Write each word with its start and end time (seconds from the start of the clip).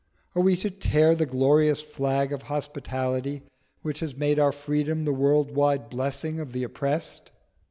Are 0.33 0.41
we 0.41 0.55
to 0.55 0.71
tear 0.71 1.13
the 1.13 1.27
glorious 1.27 1.79
flag 1.79 2.33
of 2.33 2.41
hospitality 2.49 3.43
which 3.83 3.99
has 3.99 4.17
made 4.17 4.39
our 4.39 4.51
freedom 4.51 5.05
the 5.05 5.13
world 5.13 5.51
wide 5.55 5.91
blessing 5.91 6.39
of 6.39 6.53
the 6.53 6.63
oppressed? 6.63 7.29